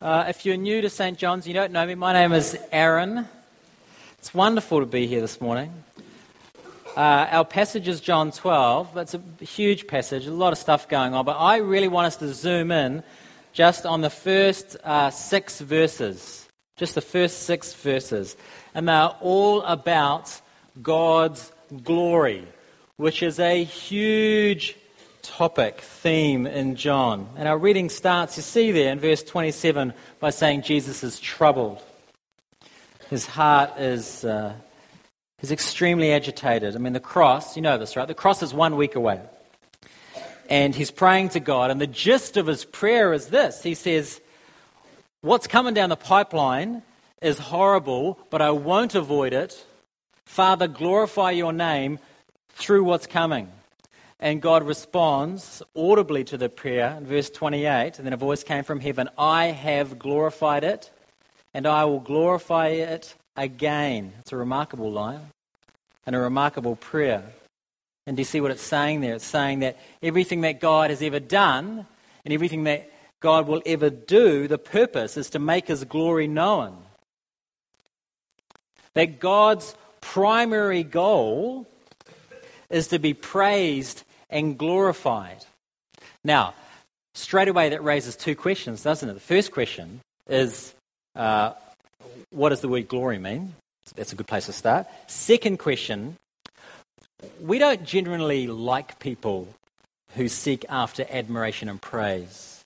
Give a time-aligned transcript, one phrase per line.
[0.00, 1.16] Uh, if you're new to St.
[1.16, 3.26] John's, you don't know me, my name is Aaron.
[4.18, 5.72] It's wonderful to be here this morning.
[6.94, 8.94] Uh, our passage is John 12.
[8.98, 12.16] It's a huge passage, a lot of stuff going on, but I really want us
[12.18, 13.04] to zoom in
[13.54, 16.46] just on the first uh, six verses.
[16.76, 18.36] Just the first six verses.
[18.74, 20.38] And they're all about
[20.82, 21.52] God's
[21.84, 22.46] glory,
[22.98, 24.76] which is a huge
[25.28, 27.28] topic, theme in John.
[27.36, 31.82] And our reading starts, you see there in verse 27, by saying Jesus is troubled.
[33.10, 34.54] His heart is, uh,
[35.42, 36.74] is extremely agitated.
[36.74, 38.08] I mean, the cross, you know this, right?
[38.08, 39.20] The cross is one week away.
[40.48, 41.70] And he's praying to God.
[41.70, 44.20] And the gist of his prayer is this He says,
[45.20, 46.82] What's coming down the pipeline
[47.20, 49.64] is horrible, but I won't avoid it.
[50.24, 51.98] Father, glorify your name
[52.50, 53.50] through what's coming.
[54.18, 57.98] And God responds audibly to the prayer in verse 28.
[57.98, 60.90] And then a voice came from heaven I have glorified it,
[61.52, 64.12] and I will glorify it again.
[64.20, 65.32] It's a remarkable line
[66.06, 67.24] and a remarkable prayer.
[68.06, 69.16] And do you see what it's saying there?
[69.16, 71.86] It's saying that everything that God has ever done
[72.24, 72.90] and everything that
[73.20, 76.76] God will ever do, the purpose is to make his glory known.
[78.94, 81.66] That God's primary goal
[82.70, 85.44] is to be praised and glorified.
[86.24, 86.54] Now,
[87.14, 89.14] straight away that raises two questions, doesn't it?
[89.14, 90.74] The first question is
[91.14, 91.52] uh,
[92.30, 93.54] what does the word glory mean?
[93.94, 94.86] That's a good place to start.
[95.06, 96.16] Second question
[97.40, 99.48] we don't generally like people
[100.14, 102.62] who seek after admiration and praise.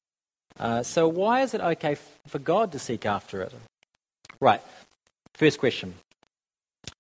[0.59, 3.53] Uh, so, why is it okay for God to seek after it?
[4.41, 4.61] Right,
[5.35, 5.95] first question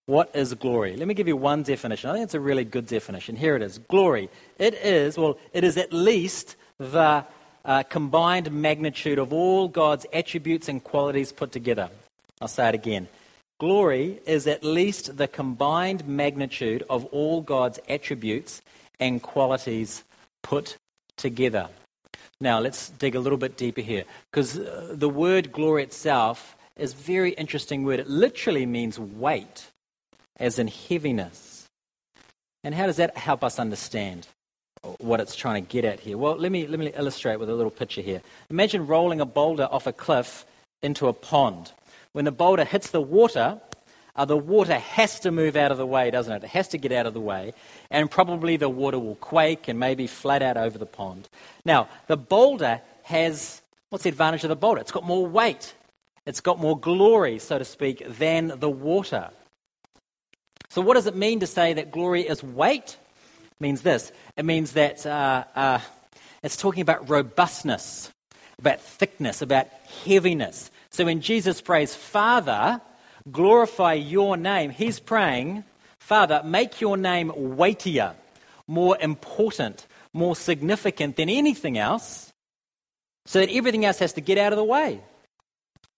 [0.07, 0.97] what is glory?
[0.97, 2.11] Let me give you one definition.
[2.11, 3.37] I think it's a really good definition.
[3.37, 4.29] Here it is Glory.
[4.59, 7.25] It is, well, it is at least the
[7.65, 11.91] uh, combined magnitude of all God's attributes and qualities put together.
[12.41, 13.09] I'll say it again.
[13.61, 18.63] Glory is at least the combined magnitude of all God's attributes
[18.99, 20.03] and qualities
[20.43, 20.77] put
[21.17, 21.69] together.
[22.41, 26.95] Now, let's dig a little bit deeper here because uh, the word glory itself is
[26.95, 28.01] a very interesting word.
[28.01, 29.70] It literally means weight
[30.41, 31.69] as in heaviness.
[32.65, 34.27] And how does that help us understand
[34.99, 36.19] what it's trying to get at here?
[36.19, 38.23] Well, let me, let me illustrate with a little picture here.
[38.51, 40.45] Imagine rolling a boulder off a cliff
[40.83, 41.73] into a pond.
[42.13, 43.61] When the boulder hits the water,
[44.17, 46.45] uh, the water has to move out of the way, doesn't it?
[46.45, 47.55] It has to get out of the way,
[47.91, 51.29] and probably the water will quake and maybe flat out over the pond.
[51.65, 54.81] Now, the boulder has what's the advantage of the boulder?
[54.81, 55.75] It's got more weight,
[56.27, 59.31] it's got more glory, so to speak, than the water.
[60.71, 62.97] So, what does it mean to say that glory is weight?
[63.43, 65.81] It means this it means that uh, uh,
[66.45, 68.13] it's talking about robustness,
[68.59, 69.67] about thickness, about
[70.05, 70.71] heaviness.
[70.91, 72.81] So, when Jesus prays, Father,
[73.31, 75.65] glorify your name, he's praying,
[75.99, 78.15] Father, make your name weightier,
[78.69, 82.33] more important, more significant than anything else,
[83.27, 85.01] so that everything else has to get out of the way.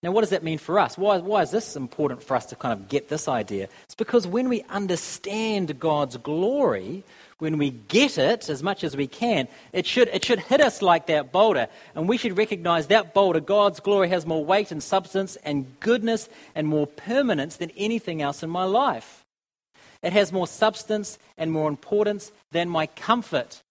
[0.03, 0.97] Now, what does that mean for us?
[0.97, 3.69] Why, why is this important for us to kind of get this idea?
[3.85, 7.05] It's because when we understand God's glory,
[7.39, 10.81] when we get it as much as we can, it should, it should hit us
[10.81, 11.67] like that boulder.
[11.95, 16.27] And we should recognize that boulder, God's glory, has more weight and substance and goodness
[16.53, 19.23] and more permanence than anything else in my life.
[20.01, 23.62] It has more substance and more importance than my comfort,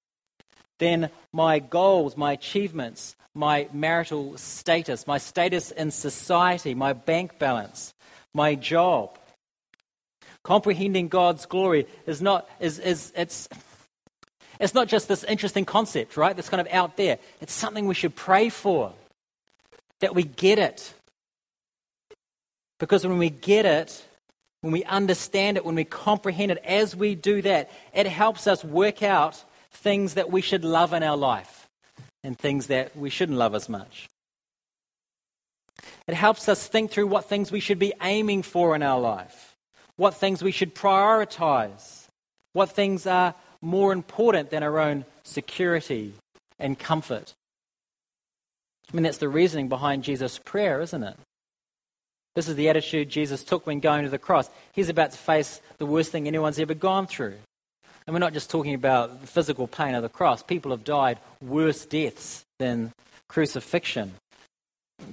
[0.79, 7.95] than my goals, my achievements, my marital status, my status in society, my bank balance,
[8.35, 9.19] my job.
[10.43, 13.49] Comprehending God's glory is not, is, is, it's,
[14.59, 16.35] it's not just this interesting concept, right?
[16.35, 17.19] That's kind of out there.
[17.41, 18.93] It's something we should pray for,
[20.01, 20.93] that we get it.
[22.79, 24.05] Because when we get it,
[24.61, 28.65] when we understand it, when we comprehend it, as we do that, it helps us
[28.65, 31.69] work out things that we should love in our life
[32.25, 34.09] and things that we shouldn't love as much.
[36.07, 39.57] It helps us think through what things we should be aiming for in our life,
[39.97, 42.07] what things we should prioritize,
[42.53, 46.15] what things are more important than our own security
[46.59, 47.35] and comfort.
[48.93, 51.17] I mean, that's the reasoning behind Jesus' prayer, isn't it?
[52.35, 54.49] This is the attitude Jesus took when going to the cross.
[54.73, 57.37] He's about to face the worst thing anyone's ever gone through.
[58.07, 60.43] And we're not just talking about the physical pain of the cross.
[60.43, 62.93] People have died worse deaths than
[63.29, 64.15] crucifixion.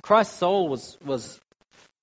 [0.01, 1.39] Christ's soul was, was,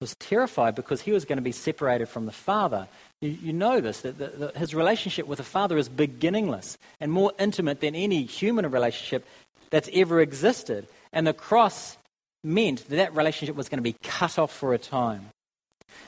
[0.00, 2.88] was terrified because he was going to be separated from the Father.
[3.20, 7.10] You, you know this, that the, the, his relationship with the Father is beginningless and
[7.10, 9.26] more intimate than any human relationship
[9.70, 10.86] that's ever existed.
[11.12, 11.96] And the cross
[12.44, 15.26] meant that that relationship was going to be cut off for a time.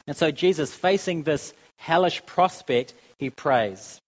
[0.06, 4.00] And so Jesus, facing this hellish prospect, he prays.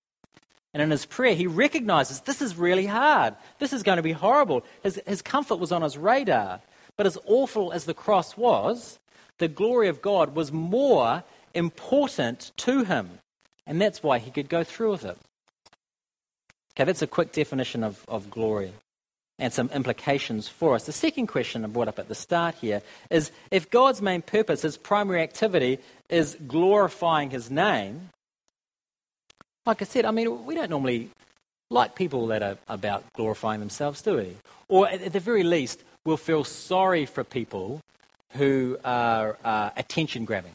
[0.73, 3.35] And in his prayer, he recognizes this is really hard.
[3.59, 4.65] This is going to be horrible.
[4.83, 6.61] His, his comfort was on his radar.
[6.97, 8.99] But as awful as the cross was,
[9.39, 11.25] the glory of God was more
[11.55, 13.19] important to him.
[13.67, 15.19] And that's why he could go through with it.
[16.75, 18.73] Okay, that's a quick definition of, of glory
[19.39, 20.85] and some implications for us.
[20.85, 24.63] The second question I brought up at the start here is if God's main purpose,
[24.63, 25.79] his primary activity,
[26.09, 28.11] is glorifying his name,
[29.67, 31.11] like I said, I mean, we don't normally
[31.71, 34.37] like people that are about glorifying themselves, do we?
[34.69, 37.81] Or at the very least, we'll feel sorry for people
[38.33, 40.53] who are uh, attention grabbing.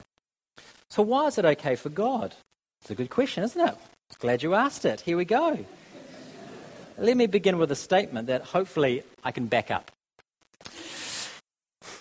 [0.90, 2.36] So, why is it okay for God?
[2.82, 3.76] It's a good question, isn't it?
[4.20, 5.02] Glad you asked it.
[5.02, 5.66] Here we go.
[6.98, 9.92] Let me begin with a statement that hopefully I can back up.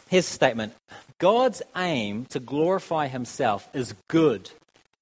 [0.09, 0.75] Here's a statement
[1.19, 4.51] God's aim to glorify himself is good,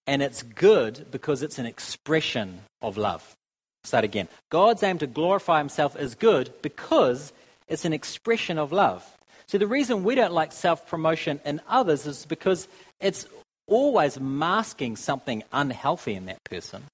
[0.06, 3.36] and it's good because it's an expression of love.
[3.84, 4.28] Start again.
[4.50, 7.32] God's aim to glorify himself is good because
[7.68, 9.04] it's an expression of love.
[9.46, 12.68] So, the reason we don't like self promotion in others is because
[13.00, 13.26] it's
[13.66, 16.84] always masking something unhealthy in that person.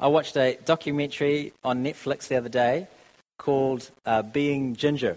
[0.00, 2.88] I watched a documentary on Netflix the other day
[3.38, 5.16] called uh, Being Ginger.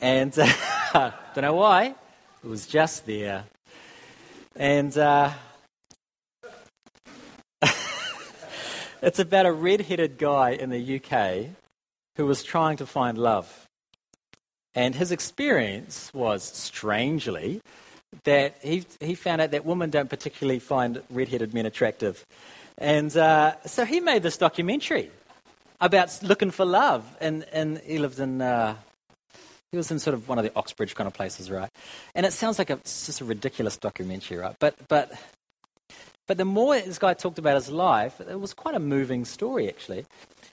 [0.00, 0.36] And
[0.94, 1.94] uh, don't know why,
[2.44, 3.44] it was just there.
[4.58, 5.32] And uh,
[9.02, 11.50] it's about a red headed guy in the UK
[12.16, 13.66] who was trying to find love.
[14.74, 17.60] And his experience was, strangely,
[18.24, 22.24] that he, he found out that women don't particularly find red-headed men attractive.
[22.78, 25.10] And uh, so he made this documentary
[25.80, 27.04] about looking for love.
[27.20, 28.76] And, and he lived in, uh,
[29.72, 31.70] he was in sort of one of the Oxbridge kind of places, right?
[32.14, 34.54] And it sounds like a, it's just a ridiculous documentary, right?
[34.58, 35.12] But, but,
[36.26, 39.68] but the more this guy talked about his life, it was quite a moving story,
[39.68, 40.06] actually.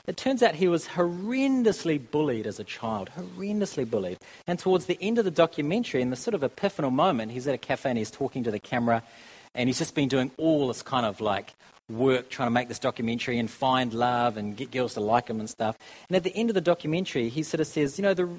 [0.06, 4.18] It turns out he was horrendously bullied as a child, horrendously bullied.
[4.46, 7.56] And towards the end of the documentary, in the sort of epiphanal moment, he's at
[7.56, 9.04] a cafe and he's talking to the camera,
[9.56, 11.54] and he's just been doing all this kind of like
[11.90, 15.40] work trying to make this documentary and find love and get girls to like him
[15.40, 15.78] and stuff.
[16.10, 18.30] And at the end of the documentary, he sort of says, You know, the,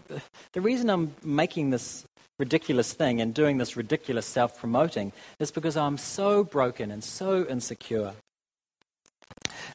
[0.52, 2.04] the reason I'm making this
[2.38, 7.46] ridiculous thing and doing this ridiculous self promoting is because I'm so broken and so
[7.46, 8.14] insecure.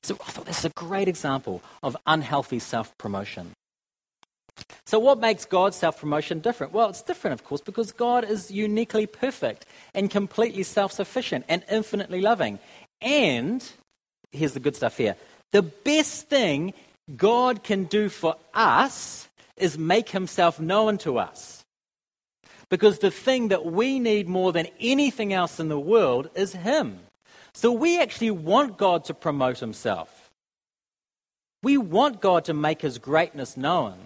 [0.03, 3.51] So I thought this is a great example of unhealthy self promotion.
[4.85, 6.73] So, what makes God's self promotion different?
[6.73, 11.63] Well, it's different, of course, because God is uniquely perfect and completely self sufficient and
[11.69, 12.59] infinitely loving.
[13.01, 13.63] And
[14.31, 15.15] here's the good stuff here
[15.51, 16.73] the best thing
[17.15, 19.27] God can do for us
[19.57, 21.63] is make himself known to us.
[22.69, 26.99] Because the thing that we need more than anything else in the world is him.
[27.53, 30.29] So we actually want God to promote himself.
[31.63, 33.97] We want God to make his greatness known.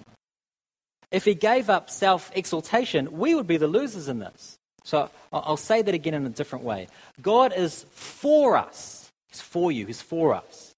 [1.13, 4.57] If he gave up self exaltation, we would be the losers in this.
[4.83, 6.87] So I'll say that again in a different way.
[7.21, 9.11] God is for us.
[9.29, 10.73] He's for you, He's for us.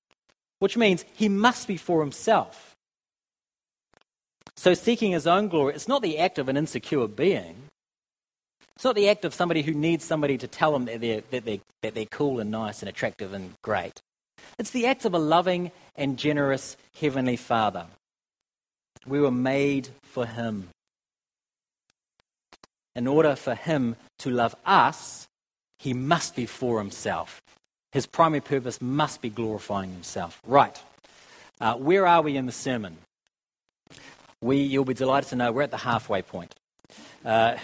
[0.60, 2.76] Which means He must be for Himself.
[4.58, 7.56] So seeking His own glory, it's not the act of an insecure being.
[8.76, 11.46] It's not the act of somebody who needs somebody to tell them that they're, that,
[11.46, 14.02] they're, that they're cool and nice and attractive and great.
[14.60, 17.86] It's the act of a loving and generous Heavenly Father.
[19.06, 20.70] We were made for Him.
[22.96, 25.28] In order for Him to love us,
[25.80, 27.42] He must be for Himself.
[27.92, 30.42] His primary purpose must be glorifying Himself.
[30.46, 30.82] Right.
[31.62, 32.98] Uh, where are we in the sermon?
[34.42, 36.54] We, you'll be delighted to know we're at the halfway point.
[37.24, 37.56] Uh,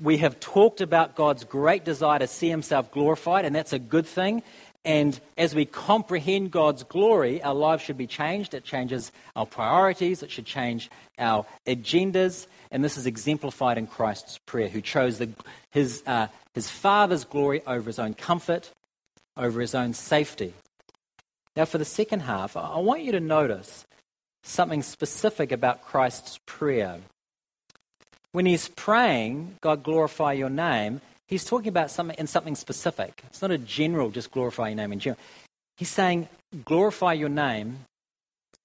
[0.00, 4.06] we have talked about God's great desire to see himself glorified, and that's a good
[4.06, 4.42] thing.
[4.88, 8.54] And as we comprehend God's glory, our lives should be changed.
[8.54, 12.46] It changes our priorities, it should change our agendas.
[12.70, 15.28] And this is exemplified in Christ's prayer, who chose the,
[15.70, 18.72] his, uh, his Father's glory over his own comfort,
[19.36, 20.54] over his own safety.
[21.54, 23.84] Now, for the second half, I want you to notice
[24.42, 27.00] something specific about Christ's prayer.
[28.32, 33.22] When he's praying, God glorify your name, he's talking about something in something specific.
[33.26, 35.20] It's not a general, just glorify your name in general.
[35.76, 36.28] He's saying,
[36.64, 37.84] glorify your name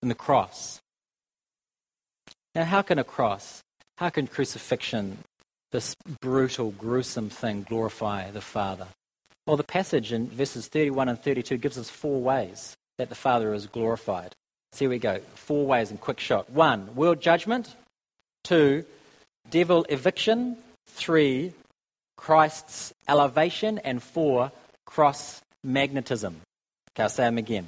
[0.01, 0.81] in the cross.
[2.55, 3.61] Now, how can a cross,
[3.97, 5.19] how can crucifixion,
[5.71, 8.87] this brutal, gruesome thing, glorify the Father?
[9.45, 13.53] Well, the passage in verses 31 and 32 gives us four ways that the Father
[13.53, 14.33] is glorified.
[14.71, 15.19] So here we go.
[15.35, 16.49] Four ways in quick shot.
[16.49, 17.75] One, world judgment.
[18.43, 18.85] Two,
[19.49, 20.57] devil eviction.
[20.87, 21.53] Three,
[22.23, 23.79] Christ's elevation.
[23.79, 24.53] And four,
[24.85, 26.39] cross magnetism.
[26.91, 27.67] Okay, I'll say them again.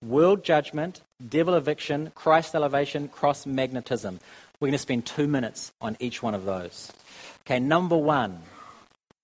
[0.00, 4.20] World judgment, devil eviction, Christ elevation, cross magnetism.
[4.60, 6.92] We're going to spend two minutes on each one of those.
[7.40, 8.42] Okay, number one,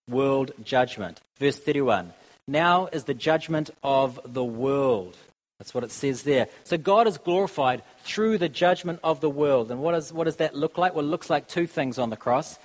[0.09, 1.21] world judgment.
[1.39, 2.13] Verse 31.
[2.49, 5.17] Now is the judgment of the world.
[5.61, 6.49] That's what it says there.
[6.65, 9.71] So God is glorified through the judgment of the world.
[9.71, 10.97] And what, is, what does that look like?
[10.97, 12.59] Well, it looks like two things on the cross.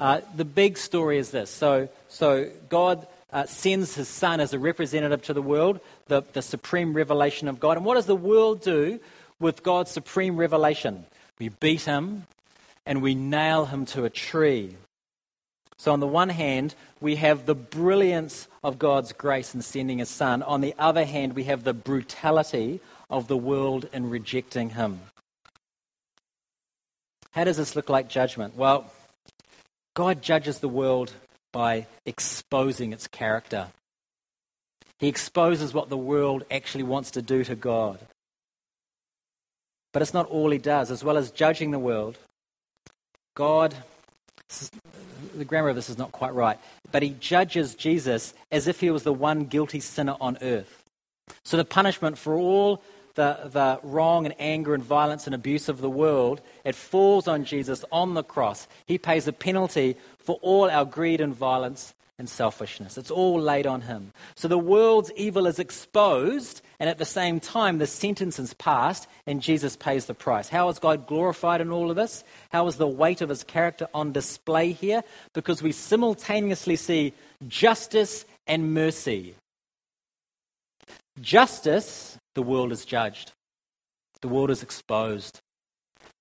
[0.00, 1.50] Uh, the big story is this.
[1.50, 5.78] So, so God uh, sends his son as a representative to the world,
[6.08, 7.76] the, the supreme revelation of God.
[7.76, 8.98] And what does the world do
[9.38, 11.04] with God's supreme revelation?
[11.38, 12.26] We beat him
[12.86, 14.76] and we nail him to a tree.
[15.76, 20.08] So, on the one hand, we have the brilliance of God's grace in sending his
[20.08, 20.42] son.
[20.42, 22.80] On the other hand, we have the brutality
[23.10, 25.00] of the world in rejecting him.
[27.32, 28.56] How does this look like judgment?
[28.56, 28.90] Well,
[29.94, 31.12] God judges the world
[31.52, 33.68] by exposing its character.
[34.98, 37.98] He exposes what the world actually wants to do to God.
[39.92, 40.90] But it's not all he does.
[40.90, 42.18] As well as judging the world,
[43.34, 43.74] God
[45.34, 46.58] the grammar of this is not quite right,
[46.90, 50.84] but he judges Jesus as if he was the one guilty sinner on earth.
[51.44, 52.82] So the punishment for all
[53.14, 57.44] the, the wrong and anger and violence and abuse of the world, it falls on
[57.44, 58.68] Jesus on the cross.
[58.86, 62.98] He pays a penalty for all our greed and violence and selfishness.
[62.98, 64.12] It's all laid on him.
[64.34, 69.08] So the world's evil is exposed, and at the same time, the sentence is passed,
[69.26, 70.50] and Jesus pays the price.
[70.50, 72.22] How is God glorified in all of this?
[72.50, 75.02] How is the weight of his character on display here?
[75.32, 77.14] Because we simultaneously see
[77.48, 79.34] justice and mercy.
[81.22, 83.32] Justice, the world is judged,
[84.22, 85.40] the world is exposed.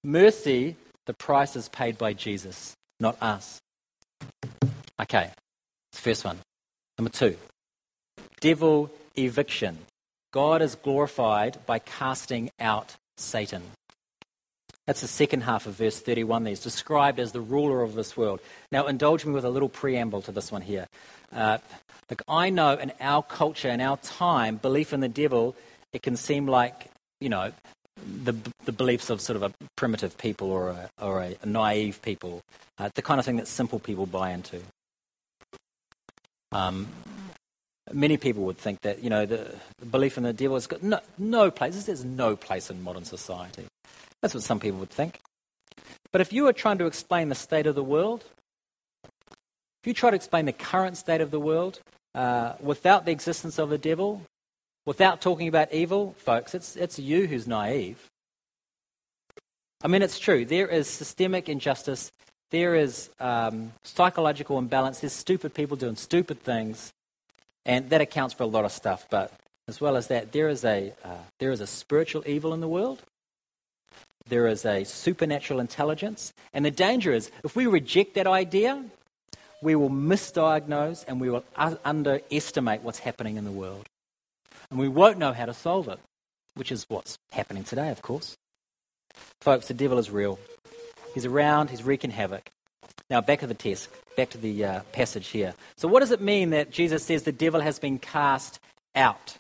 [0.04, 3.62] Mercy, the price is paid by Jesus, not us.
[5.02, 5.32] Okay,
[5.94, 6.40] First one.
[6.98, 7.36] Number two,
[8.40, 9.78] devil eviction.
[10.32, 13.64] God is glorified by casting out Satan.
[14.86, 16.52] That's the second half of verse 31 there.
[16.52, 18.40] He's described as the ruler of this world.
[18.72, 20.88] Now, indulge me with a little preamble to this one here.
[21.34, 21.60] Uh,
[22.10, 25.56] look, I know in our culture, in our time, belief in the devil,
[25.94, 27.52] it can seem like, you know,
[28.24, 28.34] the,
[28.66, 32.42] the beliefs of sort of a primitive people or a, or a, naive people,
[32.78, 34.62] uh, the kind of thing that simple people buy into.
[36.52, 36.88] Um,
[37.92, 40.82] many people would think that, you know, the, the belief in the devil has got
[40.84, 41.84] no, no place.
[41.84, 43.66] There's no place in modern society.
[44.22, 45.20] That's what some people would think.
[46.12, 48.26] But if you were trying to explain the state of the world,
[49.04, 51.80] if you try to explain the current state of the world
[52.16, 54.24] uh, without the existence of the devil,
[54.86, 58.10] without talking about evil, folks, it's, it's you who's naive.
[59.82, 60.46] I mean, it's true.
[60.46, 62.12] There is systemic injustice
[62.52, 65.00] there is um, psychological imbalance.
[65.00, 66.94] There's stupid people doing stupid things,
[67.66, 69.06] and that accounts for a lot of stuff.
[69.10, 69.32] But
[69.68, 72.68] as well as that, there is a uh, there is a spiritual evil in the
[72.68, 73.04] world.
[74.28, 78.84] There is a supernatural intelligence, and the danger is if we reject that idea,
[79.62, 81.44] we will misdiagnose and we will
[81.86, 83.88] underestimate what's happening in the world,
[84.70, 86.00] and we won't know how to solve it,
[86.56, 88.38] which is what's happening today, of course.
[89.42, 90.40] Folks, the devil is real.
[91.14, 92.50] He's around, he's wreaking havoc.
[93.10, 95.56] Now, back to the test, back to the uh, passage here.
[95.78, 98.60] So, what does it mean that Jesus says the devil has been cast
[98.96, 99.38] out?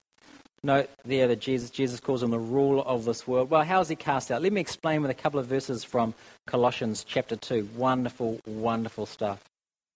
[0.63, 3.49] Note there that Jesus, Jesus calls him the ruler of this world.
[3.49, 4.41] Well, how is he cast out?
[4.41, 6.13] Let me explain with a couple of verses from
[6.47, 7.69] Colossians chapter 2.
[7.77, 9.41] Wonderful, wonderful stuff.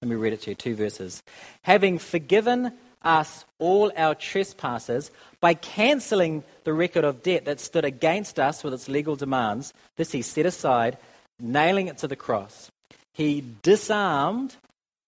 [0.01, 0.55] Let me read it to you.
[0.55, 1.21] Two verses.
[1.63, 2.71] Having forgiven
[3.03, 8.73] us all our trespasses by cancelling the record of debt that stood against us with
[8.73, 10.97] its legal demands, this he set aside
[11.39, 12.71] nailing it to the cross.
[13.13, 14.55] He disarmed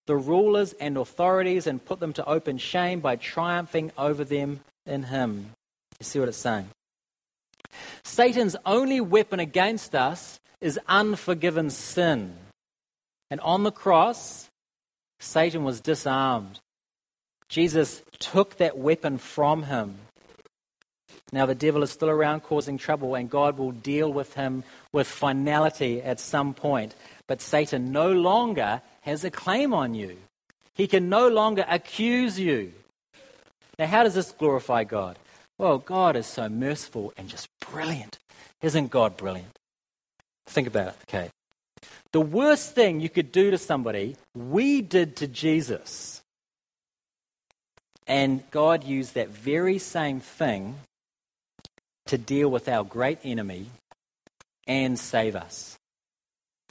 [0.06, 5.04] the rulers and authorities and put them to open shame by triumphing over them in
[5.04, 5.52] him.
[5.98, 6.68] You see what it's saying?
[8.04, 12.34] Satan's only weapon against us is unforgiven sin.
[13.30, 14.48] And on the cross,
[15.18, 16.60] Satan was disarmed.
[17.48, 19.98] Jesus took that weapon from him.
[21.32, 24.62] Now, the devil is still around causing trouble, and God will deal with him
[24.92, 26.94] with finality at some point.
[27.26, 30.16] But Satan no longer has a claim on you,
[30.74, 32.72] he can no longer accuse you.
[33.78, 35.18] Now, how does this glorify God?
[35.58, 38.18] Well, God is so merciful and just brilliant.
[38.62, 39.58] Isn't God brilliant?
[40.46, 41.30] Think about it, okay?
[42.12, 46.22] The worst thing you could do to somebody, we did to Jesus.
[48.06, 50.76] And God used that very same thing
[52.06, 53.66] to deal with our great enemy
[54.66, 55.76] and save us.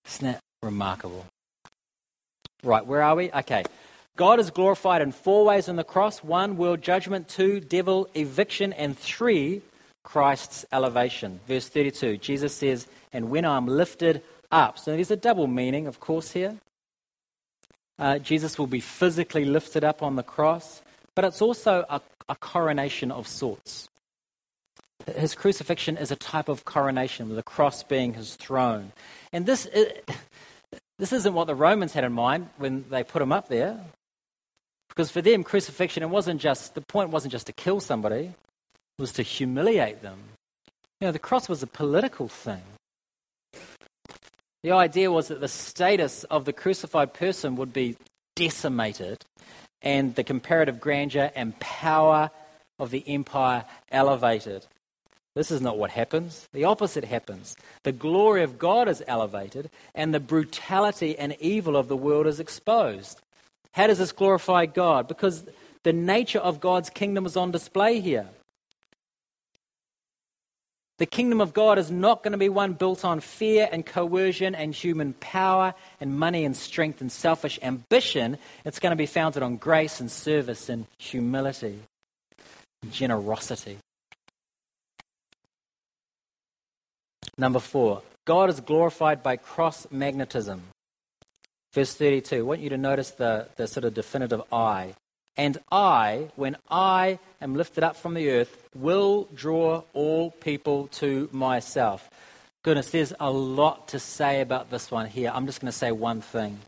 [0.05, 1.27] Isn't that Remarkable.
[2.63, 3.31] Right, where are we?
[3.31, 3.65] Okay.
[4.17, 8.73] God is glorified in four ways on the cross one, world judgment, two, devil eviction,
[8.73, 9.61] and three,
[10.03, 11.39] Christ's elevation.
[11.47, 14.79] Verse 32, Jesus says, And when I'm lifted up.
[14.79, 16.55] So there's a double meaning, of course, here.
[17.99, 20.81] Uh, Jesus will be physically lifted up on the cross,
[21.15, 23.89] but it's also a, a coronation of sorts.
[25.15, 28.91] His crucifixion is a type of coronation, with the cross being his throne.
[29.31, 29.67] And this,
[30.99, 33.79] this isn't what the Romans had in mind when they put him up there.
[34.89, 38.33] Because for them, crucifixion, it wasn't just, the point wasn't just to kill somebody,
[38.97, 40.19] it was to humiliate them.
[41.01, 42.61] You know, the cross was a political thing.
[44.63, 47.97] The idea was that the status of the crucified person would be
[48.35, 49.23] decimated
[49.85, 52.31] and the comparative grandeur and power
[52.79, 54.65] of the empire elevated.
[55.35, 56.47] This is not what happens.
[56.53, 57.55] The opposite happens.
[57.83, 62.39] The glory of God is elevated, and the brutality and evil of the world is
[62.39, 63.21] exposed.
[63.73, 65.07] How does this glorify God?
[65.07, 65.45] Because
[65.83, 68.27] the nature of God's kingdom is on display here.
[70.97, 74.55] The kingdom of God is not going to be one built on fear and coercion
[74.55, 78.37] and human power and money and strength and selfish ambition.
[78.63, 81.79] It's going to be founded on grace and service and humility
[82.81, 83.77] and generosity.
[87.37, 90.63] Number four, God is glorified by cross magnetism.
[91.73, 94.95] Verse 32, I want you to notice the, the sort of definitive I.
[95.37, 101.29] And I, when I am lifted up from the earth, will draw all people to
[101.31, 102.09] myself.
[102.63, 105.31] Goodness, there's a lot to say about this one here.
[105.33, 106.59] I'm just going to say one thing.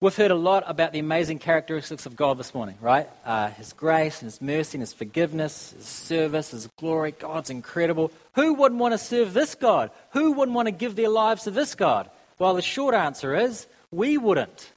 [0.00, 3.08] We've heard a lot about the amazing characteristics of God this morning, right?
[3.24, 7.10] Uh, his grace and His mercy and His forgiveness, His service, His glory.
[7.10, 8.12] God's incredible.
[8.34, 9.90] Who wouldn't want to serve this God?
[10.12, 12.08] Who wouldn't want to give their lives to this God?
[12.38, 14.70] Well, the short answer is we wouldn't.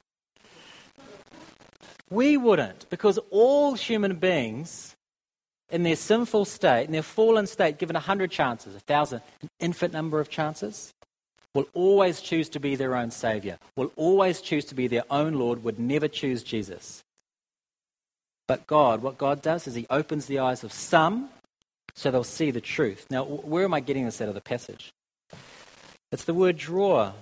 [2.12, 4.94] We wouldn't, because all human beings
[5.70, 9.48] in their sinful state, in their fallen state, given a hundred chances, a thousand, an
[9.58, 10.92] infinite number of chances,
[11.54, 15.32] will always choose to be their own Savior, will always choose to be their own
[15.32, 17.02] Lord, would never choose Jesus.
[18.46, 21.30] But God, what God does is He opens the eyes of some
[21.94, 23.06] so they'll see the truth.
[23.08, 24.92] Now, where am I getting this out of the passage?
[26.10, 27.12] It's the word draw.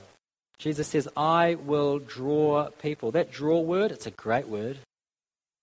[0.60, 3.12] Jesus says, I will draw people.
[3.12, 4.76] That draw word, it's a great word.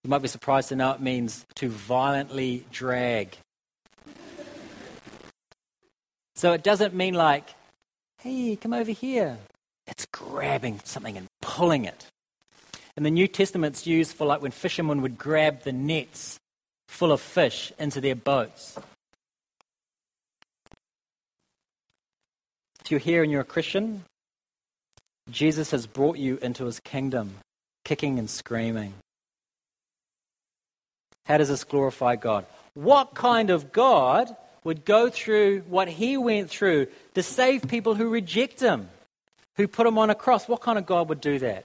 [0.04, 3.38] You might be surprised to know it means to violently drag.
[6.34, 7.54] So it doesn't mean like
[8.22, 9.38] hey, come over here.
[9.86, 12.08] It's grabbing something and pulling it.
[12.98, 16.40] In the New Testament, it's used for like when fishermen would grab the nets
[16.88, 18.78] full of fish into their boats.
[22.84, 24.04] If you're here and you're a Christian,
[25.30, 27.36] Jesus has brought you into his kingdom,
[27.84, 28.94] kicking and screaming.
[31.26, 32.46] How does this glorify God?
[32.74, 34.36] What kind of God
[34.68, 38.90] would go through what he went through to save people who reject him,
[39.56, 40.46] who put him on a cross.
[40.46, 41.64] What kind of God would do that?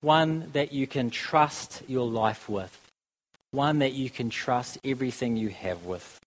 [0.00, 2.74] One that you can trust your life with,
[3.50, 6.18] one that you can trust everything you have with.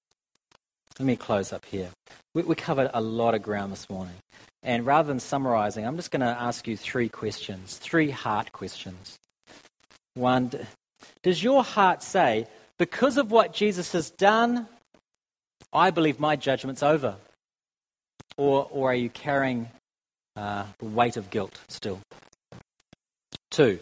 [1.00, 1.90] Let me close up here.
[2.34, 4.16] We, we covered a lot of ground this morning.
[4.64, 9.18] And rather than summarizing, I'm just going to ask you three questions, three heart questions.
[10.16, 10.52] One,
[11.22, 12.48] does your heart say,
[12.80, 14.68] because of what Jesus has done,
[15.72, 17.16] I believe my judgment's over?
[18.36, 19.70] Or, or are you carrying
[20.36, 22.00] uh, the weight of guilt still?
[23.52, 23.80] Two,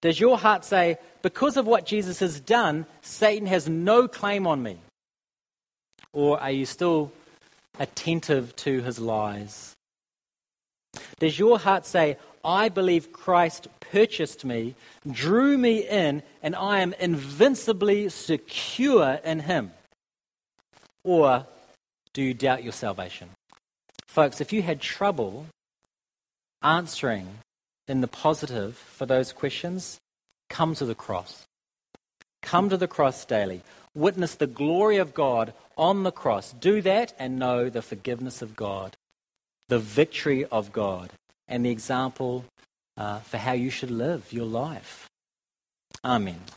[0.00, 4.62] does your heart say, because of what Jesus has done, Satan has no claim on
[4.62, 4.78] me?
[6.16, 7.12] Or are you still
[7.78, 9.74] attentive to his lies?
[11.18, 14.76] Does your heart say, I believe Christ purchased me,
[15.06, 19.72] drew me in, and I am invincibly secure in him?
[21.04, 21.46] Or
[22.14, 23.28] do you doubt your salvation?
[24.06, 25.44] Folks, if you had trouble
[26.62, 27.40] answering
[27.86, 29.98] in the positive for those questions,
[30.48, 31.44] come to the cross.
[32.40, 33.60] Come to the cross daily.
[33.96, 36.52] Witness the glory of God on the cross.
[36.52, 38.96] Do that and know the forgiveness of God,
[39.68, 41.10] the victory of God,
[41.48, 42.44] and the example
[42.96, 45.08] uh, for how you should live your life.
[46.04, 46.40] Amen.